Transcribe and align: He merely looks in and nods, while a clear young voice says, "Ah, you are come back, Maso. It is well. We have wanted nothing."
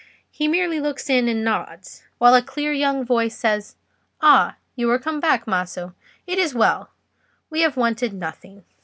He 0.31 0.47
merely 0.47 0.79
looks 0.79 1.11
in 1.11 1.27
and 1.27 1.43
nods, 1.43 2.01
while 2.17 2.33
a 2.33 2.41
clear 2.41 2.73
young 2.73 3.05
voice 3.05 3.37
says, 3.37 3.75
"Ah, 4.19 4.55
you 4.75 4.89
are 4.89 4.97
come 4.97 5.19
back, 5.19 5.45
Maso. 5.45 5.93
It 6.25 6.39
is 6.39 6.55
well. 6.55 6.89
We 7.51 7.61
have 7.61 7.77
wanted 7.77 8.11
nothing." 8.11 8.63